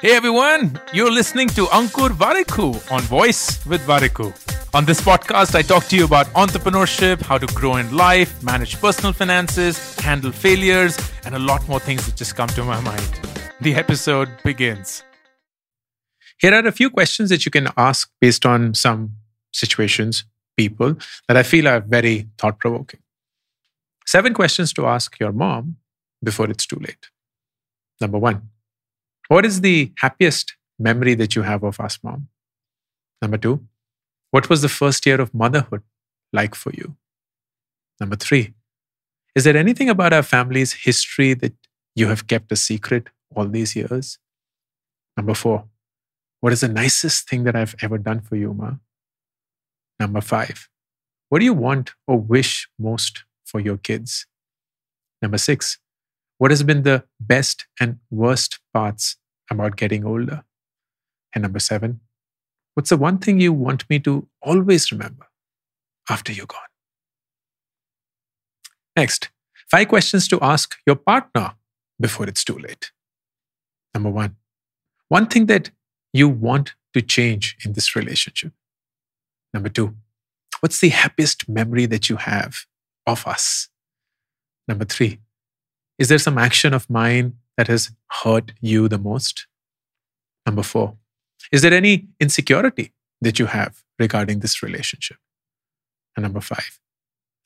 Hey 0.00 0.14
everyone, 0.14 0.80
you're 0.92 1.10
listening 1.10 1.48
to 1.48 1.66
Ankur 1.66 2.10
Warikoo 2.10 2.92
on 2.92 3.00
Voice 3.02 3.64
with 3.66 3.80
Warikoo. 3.86 4.32
On 4.74 4.84
this 4.84 5.00
podcast, 5.00 5.54
I 5.54 5.62
talk 5.62 5.84
to 5.86 5.96
you 5.96 6.04
about 6.04 6.26
entrepreneurship, 6.28 7.20
how 7.22 7.38
to 7.38 7.46
grow 7.54 7.76
in 7.76 7.96
life, 7.96 8.42
manage 8.42 8.80
personal 8.80 9.12
finances, 9.12 9.98
handle 10.00 10.32
failures, 10.32 10.96
and 11.24 11.34
a 11.34 11.38
lot 11.38 11.66
more 11.68 11.80
things 11.80 12.06
that 12.06 12.16
just 12.16 12.36
come 12.36 12.48
to 12.50 12.62
my 12.64 12.80
mind. 12.80 13.20
The 13.60 13.74
episode 13.74 14.28
begins. 14.44 15.02
Here 16.38 16.54
are 16.54 16.66
a 16.66 16.72
few 16.72 16.90
questions 16.90 17.30
that 17.30 17.44
you 17.44 17.50
can 17.50 17.68
ask 17.76 18.10
based 18.20 18.46
on 18.46 18.74
some 18.74 19.16
situations, 19.52 20.24
people 20.56 20.96
that 21.28 21.36
I 21.36 21.42
feel 21.42 21.66
are 21.68 21.80
very 21.80 22.28
thought 22.38 22.58
provoking. 22.58 23.00
Seven 24.06 24.34
questions 24.34 24.72
to 24.74 24.86
ask 24.86 25.18
your 25.18 25.32
mom 25.32 25.76
before 26.22 26.48
it's 26.50 26.66
too 26.66 26.78
late. 26.80 27.08
Number 28.00 28.18
one, 28.18 28.50
what 29.28 29.44
is 29.44 29.60
the 29.60 29.92
happiest 29.98 30.54
memory 30.78 31.14
that 31.14 31.34
you 31.34 31.42
have 31.42 31.62
of 31.62 31.80
us, 31.80 31.98
mom? 32.02 32.28
Number 33.22 33.38
two, 33.38 33.66
what 34.30 34.50
was 34.50 34.62
the 34.62 34.68
first 34.68 35.06
year 35.06 35.20
of 35.20 35.32
motherhood 35.34 35.82
like 36.32 36.54
for 36.54 36.72
you? 36.72 36.96
Number 37.98 38.16
three, 38.16 38.54
is 39.34 39.44
there 39.44 39.56
anything 39.56 39.88
about 39.88 40.12
our 40.12 40.22
family's 40.22 40.72
history 40.72 41.34
that 41.34 41.54
you 41.94 42.08
have 42.08 42.26
kept 42.26 42.52
a 42.52 42.56
secret 42.56 43.08
all 43.34 43.46
these 43.46 43.74
years? 43.74 44.18
Number 45.16 45.34
four, 45.34 45.64
what 46.40 46.52
is 46.52 46.60
the 46.60 46.68
nicest 46.68 47.28
thing 47.28 47.44
that 47.44 47.56
I've 47.56 47.74
ever 47.80 47.98
done 47.98 48.20
for 48.20 48.36
you, 48.36 48.52
Ma? 48.52 48.74
Number 49.98 50.20
five, 50.20 50.68
what 51.28 51.38
do 51.38 51.44
you 51.44 51.54
want 51.54 51.92
or 52.06 52.18
wish 52.18 52.68
most 52.78 53.24
for 53.44 53.60
your 53.60 53.78
kids? 53.78 54.26
Number 55.22 55.38
six, 55.38 55.78
what 56.38 56.50
has 56.50 56.62
been 56.62 56.82
the 56.82 57.04
best 57.20 57.66
and 57.80 57.98
worst 58.10 58.58
parts 58.74 59.16
about 59.50 59.76
getting 59.76 60.04
older? 60.04 60.44
And 61.34 61.42
number 61.42 61.58
seven, 61.58 62.00
what's 62.74 62.90
the 62.90 62.96
one 62.96 63.18
thing 63.18 63.40
you 63.40 63.52
want 63.52 63.88
me 63.88 63.98
to 64.00 64.28
always 64.42 64.92
remember 64.92 65.26
after 66.08 66.32
you're 66.32 66.46
gone? 66.46 66.60
Next, 68.96 69.30
five 69.70 69.88
questions 69.88 70.28
to 70.28 70.38
ask 70.40 70.76
your 70.86 70.96
partner 70.96 71.54
before 72.00 72.26
it's 72.26 72.44
too 72.44 72.58
late. 72.58 72.92
Number 73.94 74.10
one, 74.10 74.36
one 75.08 75.26
thing 75.26 75.46
that 75.46 75.70
you 76.12 76.28
want 76.28 76.74
to 76.94 77.02
change 77.02 77.56
in 77.64 77.74
this 77.74 77.94
relationship. 77.94 78.52
Number 79.52 79.68
two, 79.68 79.94
what's 80.60 80.80
the 80.80 80.88
happiest 80.88 81.48
memory 81.48 81.86
that 81.86 82.08
you 82.08 82.16
have 82.16 82.64
of 83.06 83.26
us? 83.26 83.68
Number 84.66 84.84
three, 84.84 85.20
is 85.98 86.08
there 86.08 86.18
some 86.18 86.38
action 86.38 86.74
of 86.74 86.88
mine 86.90 87.34
that 87.56 87.68
has 87.68 87.90
hurt 88.22 88.52
you 88.60 88.88
the 88.88 88.98
most? 88.98 89.46
Number 90.44 90.62
four, 90.62 90.96
is 91.50 91.62
there 91.62 91.72
any 91.72 92.08
insecurity 92.20 92.92
that 93.20 93.38
you 93.38 93.46
have 93.46 93.82
regarding 93.98 94.40
this 94.40 94.62
relationship? 94.62 95.16
And 96.16 96.22
number 96.22 96.40
five, 96.40 96.78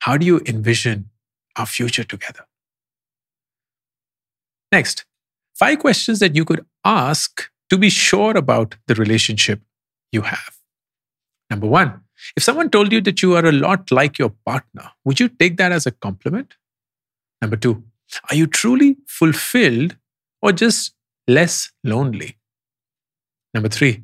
how 0.00 0.16
do 0.16 0.26
you 0.26 0.40
envision 0.46 1.10
our 1.56 1.66
future 1.66 2.04
together? 2.04 2.46
Next, 4.72 5.04
five 5.54 5.78
questions 5.78 6.18
that 6.20 6.36
you 6.36 6.44
could 6.44 6.64
ask 6.84 7.50
to 7.70 7.78
be 7.78 7.90
sure 7.90 8.36
about 8.36 8.76
the 8.86 8.94
relationship 8.94 9.60
you 10.12 10.22
have. 10.22 10.56
Number 11.50 11.66
one, 11.66 12.00
if 12.36 12.42
someone 12.42 12.70
told 12.70 12.92
you 12.92 13.00
that 13.00 13.22
you 13.22 13.34
are 13.34 13.44
a 13.44 13.52
lot 13.52 13.90
like 13.90 14.18
your 14.18 14.32
partner, 14.44 14.90
would 15.04 15.18
you 15.18 15.28
take 15.28 15.56
that 15.56 15.72
as 15.72 15.86
a 15.86 15.90
compliment? 15.90 16.54
Number 17.40 17.56
two, 17.56 17.82
are 18.30 18.36
you 18.36 18.47
truly 18.47 18.97
fulfilled 19.06 19.97
or 20.42 20.53
just 20.53 20.94
less 21.28 21.70
lonely? 21.84 22.36
Number 23.55 23.69
three, 23.69 24.03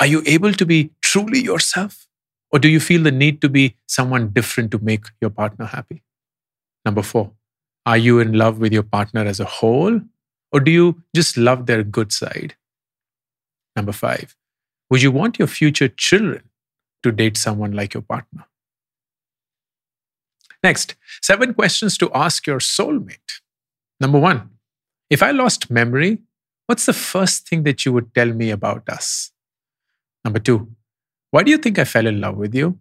are 0.00 0.06
you 0.06 0.22
able 0.26 0.52
to 0.52 0.66
be 0.66 0.90
truly 1.02 1.40
yourself? 1.40 2.06
Or 2.50 2.58
do 2.58 2.68
you 2.68 2.80
feel 2.80 3.02
the 3.02 3.10
need 3.10 3.40
to 3.40 3.48
be 3.48 3.76
someone 3.86 4.28
different 4.28 4.70
to 4.72 4.78
make 4.78 5.06
your 5.20 5.30
partner 5.30 5.64
happy? 5.64 6.02
Number 6.84 7.02
four, 7.02 7.32
are 7.86 7.96
you 7.96 8.20
in 8.20 8.32
love 8.32 8.58
with 8.58 8.72
your 8.72 8.82
partner 8.82 9.24
as 9.24 9.40
a 9.40 9.44
whole? 9.44 10.00
Or 10.52 10.60
do 10.60 10.70
you 10.70 11.02
just 11.14 11.36
love 11.36 11.66
their 11.66 11.82
good 11.82 12.12
side? 12.12 12.56
Number 13.74 13.92
five, 13.92 14.36
would 14.90 15.02
you 15.02 15.10
want 15.10 15.38
your 15.38 15.48
future 15.48 15.88
children 15.88 16.42
to 17.02 17.10
date 17.10 17.36
someone 17.36 17.72
like 17.72 17.94
your 17.94 18.02
partner? 18.02 18.44
Next, 20.62 20.94
seven 21.20 21.54
questions 21.54 21.98
to 21.98 22.10
ask 22.14 22.46
your 22.46 22.58
soulmate. 22.58 23.40
Number 24.00 24.18
one, 24.18 24.50
if 25.10 25.22
I 25.22 25.30
lost 25.30 25.70
memory, 25.70 26.18
what's 26.66 26.86
the 26.86 26.92
first 26.92 27.48
thing 27.48 27.64
that 27.64 27.84
you 27.84 27.92
would 27.92 28.14
tell 28.14 28.32
me 28.32 28.50
about 28.50 28.88
us? 28.88 29.32
Number 30.24 30.38
two, 30.38 30.68
why 31.30 31.42
do 31.42 31.50
you 31.50 31.58
think 31.58 31.78
I 31.78 31.84
fell 31.84 32.06
in 32.06 32.20
love 32.20 32.36
with 32.36 32.54
you? 32.54 32.78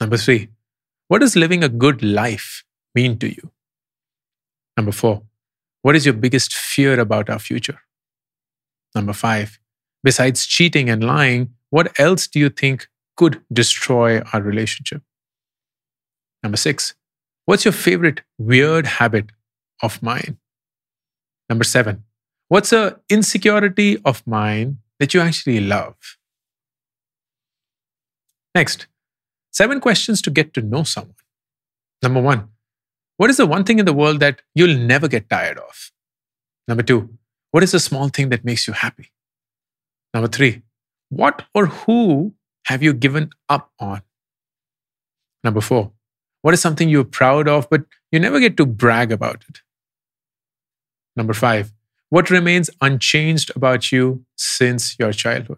Number 0.00 0.16
three, 0.16 0.48
what 1.08 1.20
does 1.20 1.36
living 1.36 1.62
a 1.62 1.68
good 1.68 2.02
life 2.02 2.64
mean 2.94 3.18
to 3.18 3.28
you? 3.28 3.50
Number 4.76 4.92
four, 4.92 5.22
what 5.82 5.94
is 5.94 6.04
your 6.04 6.14
biggest 6.14 6.54
fear 6.54 6.98
about 6.98 7.30
our 7.30 7.38
future? 7.38 7.80
Number 8.94 9.12
five, 9.12 9.58
besides 10.02 10.46
cheating 10.46 10.90
and 10.90 11.04
lying, 11.04 11.50
what 11.70 11.98
else 12.00 12.26
do 12.26 12.38
you 12.38 12.48
think 12.48 12.88
could 13.16 13.40
destroy 13.52 14.20
our 14.32 14.40
relationship? 14.40 15.02
Number 16.44 16.58
six, 16.58 16.94
what's 17.46 17.64
your 17.64 17.72
favorite 17.72 18.20
weird 18.38 18.86
habit 18.86 19.30
of 19.82 20.02
mine? 20.02 20.36
Number 21.48 21.64
seven, 21.64 22.04
what's 22.48 22.70
a 22.70 23.00
insecurity 23.08 23.98
of 24.04 24.24
mine 24.26 24.78
that 25.00 25.14
you 25.14 25.20
actually 25.20 25.60
love? 25.60 25.96
Next, 28.54 28.86
seven 29.52 29.80
questions 29.80 30.20
to 30.22 30.30
get 30.30 30.52
to 30.54 30.60
know 30.60 30.82
someone. 30.82 31.16
Number 32.02 32.20
one, 32.20 32.50
what 33.16 33.30
is 33.30 33.38
the 33.38 33.46
one 33.46 33.64
thing 33.64 33.78
in 33.78 33.86
the 33.86 33.94
world 33.94 34.20
that 34.20 34.42
you'll 34.54 34.76
never 34.76 35.08
get 35.08 35.30
tired 35.30 35.56
of? 35.56 35.92
Number 36.68 36.82
two, 36.82 37.08
what 37.52 37.62
is 37.62 37.72
the 37.72 37.80
small 37.80 38.10
thing 38.10 38.28
that 38.28 38.44
makes 38.44 38.68
you 38.68 38.74
happy? 38.74 39.12
Number 40.12 40.28
three, 40.28 40.62
what 41.08 41.44
or 41.54 41.66
who 41.66 42.34
have 42.66 42.82
you 42.82 42.92
given 42.92 43.30
up 43.48 43.70
on? 43.78 44.02
Number 45.42 45.62
four, 45.62 45.93
what 46.44 46.52
is 46.52 46.60
something 46.60 46.90
you're 46.90 47.04
proud 47.04 47.48
of, 47.48 47.70
but 47.70 47.84
you 48.12 48.20
never 48.20 48.38
get 48.38 48.58
to 48.58 48.66
brag 48.66 49.10
about 49.10 49.42
it? 49.48 49.60
Number 51.16 51.32
five, 51.32 51.72
what 52.10 52.28
remains 52.28 52.68
unchanged 52.82 53.50
about 53.56 53.90
you 53.90 54.26
since 54.36 54.94
your 54.98 55.10
childhood? 55.12 55.56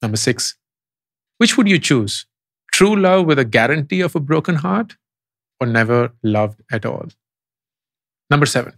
Number 0.00 0.16
six, 0.16 0.54
which 1.38 1.56
would 1.56 1.66
you 1.66 1.80
choose? 1.80 2.26
True 2.70 2.94
love 2.94 3.26
with 3.26 3.40
a 3.40 3.44
guarantee 3.44 4.00
of 4.00 4.14
a 4.14 4.20
broken 4.20 4.54
heart 4.54 4.94
or 5.58 5.66
never 5.66 6.12
loved 6.22 6.62
at 6.70 6.86
all? 6.86 7.08
Number 8.30 8.46
seven, 8.46 8.74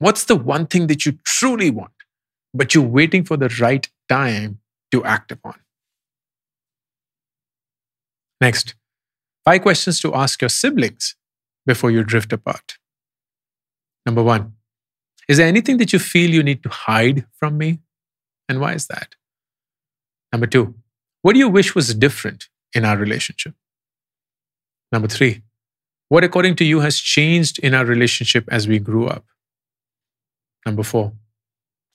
what's 0.00 0.24
the 0.24 0.34
one 0.34 0.66
thing 0.66 0.88
that 0.88 1.06
you 1.06 1.12
truly 1.24 1.70
want, 1.70 1.92
but 2.52 2.74
you're 2.74 2.82
waiting 2.82 3.22
for 3.22 3.36
the 3.36 3.56
right 3.60 3.88
time 4.08 4.58
to 4.90 5.04
act 5.04 5.30
upon? 5.30 5.60
Next, 8.40 8.74
Five 9.44 9.62
questions 9.62 10.00
to 10.00 10.14
ask 10.14 10.40
your 10.40 10.48
siblings 10.48 11.16
before 11.66 11.90
you 11.90 12.04
drift 12.04 12.32
apart. 12.32 12.78
Number 14.06 14.22
one, 14.22 14.54
is 15.28 15.38
there 15.38 15.46
anything 15.46 15.78
that 15.78 15.92
you 15.92 15.98
feel 15.98 16.30
you 16.30 16.42
need 16.42 16.62
to 16.62 16.68
hide 16.68 17.26
from 17.32 17.58
me? 17.58 17.80
And 18.48 18.60
why 18.60 18.74
is 18.74 18.86
that? 18.86 19.14
Number 20.32 20.46
two, 20.46 20.74
what 21.22 21.32
do 21.32 21.38
you 21.38 21.48
wish 21.48 21.74
was 21.74 21.94
different 21.94 22.48
in 22.74 22.84
our 22.84 22.96
relationship? 22.96 23.54
Number 24.92 25.08
three, 25.08 25.42
what 26.08 26.24
according 26.24 26.56
to 26.56 26.64
you 26.64 26.80
has 26.80 26.98
changed 26.98 27.58
in 27.58 27.74
our 27.74 27.84
relationship 27.84 28.44
as 28.48 28.68
we 28.68 28.78
grew 28.78 29.06
up? 29.06 29.24
Number 30.66 30.82
four, 30.82 31.12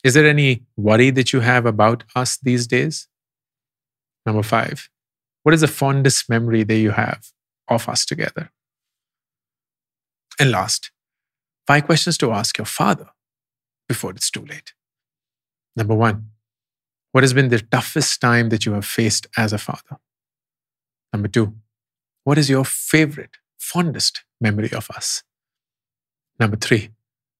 is 0.04 0.14
there 0.14 0.28
any 0.28 0.64
worry 0.76 1.10
that 1.12 1.32
you 1.32 1.40
have 1.42 1.66
about 1.66 2.04
us 2.16 2.38
these 2.38 2.68
days? 2.68 3.08
Number 4.26 4.44
five, 4.44 4.90
what 5.44 5.54
is 5.54 5.62
the 5.62 5.68
fondest 5.68 6.30
memory 6.30 6.64
that 6.64 6.78
you 6.78 6.92
have 6.92 7.32
of 7.70 7.88
us 7.90 8.06
together. 8.06 8.52
And 10.40 10.52
last, 10.52 10.92
five 11.66 11.86
questions 11.86 12.18
to 12.20 12.32
ask 12.32 12.58
your 12.58 12.66
father 12.66 13.10
before 13.88 14.12
it's 14.12 14.30
too 14.30 14.46
late. 14.46 14.74
Number 15.76 15.96
one, 15.96 16.30
what 17.12 17.24
has 17.24 17.34
been 17.34 17.50
the 17.50 17.60
toughest 17.60 18.22
time 18.22 18.50
that 18.50 18.66
you 18.66 18.74
have 18.74 18.86
faced 18.86 19.28
as 19.38 19.54
a 19.54 19.58
father? 19.58 19.98
Number 21.14 21.28
two, 21.28 21.56
what 22.24 22.38
is 22.38 22.50
your 22.50 22.66
favorite, 22.66 23.38
fondest 23.58 24.24
memory 24.40 24.72
of 24.72 24.90
us? 24.92 25.24
Number 26.40 26.58
three, 26.58 26.90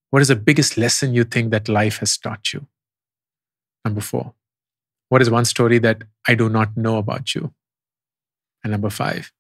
what 0.10 0.22
is 0.22 0.30
the 0.30 0.36
biggest 0.36 0.78
lesson 0.78 1.14
you 1.14 1.24
think 1.24 1.52
that 1.52 1.68
life 1.68 1.98
has 1.98 2.18
taught 2.18 2.54
you? 2.54 2.68
Number 3.84 4.02
four, 4.02 4.34
what 5.10 5.22
is 5.22 5.30
one 5.30 5.46
story 5.46 5.80
that 5.80 6.04
I 6.28 6.36
do 6.36 6.50
not 6.50 6.76
know 6.76 6.98
about 6.98 7.36
you? 7.36 7.54
And 8.64 8.72
number 8.72 8.90
five, 8.90 9.32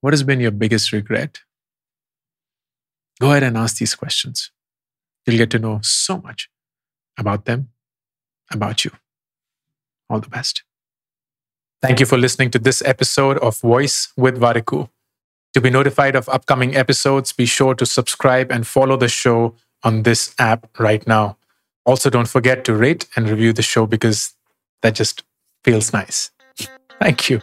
what 0.00 0.12
has 0.12 0.22
been 0.22 0.40
your 0.40 0.50
biggest 0.50 0.92
regret? 0.92 1.40
Go 3.20 3.30
ahead 3.30 3.42
and 3.42 3.56
ask 3.56 3.78
these 3.78 3.94
questions. 3.94 4.50
You'll 5.26 5.38
get 5.38 5.50
to 5.50 5.58
know 5.58 5.80
so 5.82 6.20
much 6.20 6.48
about 7.18 7.44
them, 7.44 7.70
about 8.50 8.84
you. 8.84 8.92
All 10.08 10.20
the 10.20 10.28
best. 10.28 10.62
Thank 11.82 12.00
you 12.00 12.06
for 12.06 12.16
listening 12.16 12.50
to 12.52 12.58
this 12.58 12.82
episode 12.82 13.38
of 13.38 13.58
Voice 13.60 14.12
with 14.16 14.40
Warikoo. 14.40 14.88
To 15.54 15.60
be 15.60 15.70
notified 15.70 16.16
of 16.16 16.28
upcoming 16.28 16.76
episodes, 16.76 17.32
be 17.32 17.46
sure 17.46 17.74
to 17.74 17.86
subscribe 17.86 18.50
and 18.50 18.66
follow 18.66 18.96
the 18.96 19.08
show 19.08 19.54
on 19.82 20.02
this 20.02 20.34
app 20.38 20.68
right 20.78 21.06
now. 21.06 21.36
Also, 21.84 22.10
don't 22.10 22.28
forget 22.28 22.64
to 22.64 22.74
rate 22.74 23.06
and 23.16 23.28
review 23.28 23.52
the 23.52 23.62
show 23.62 23.86
because 23.86 24.34
that 24.82 24.94
just 24.94 25.24
feels 25.64 25.92
nice. 25.92 26.30
Thank 27.00 27.30
you. 27.30 27.40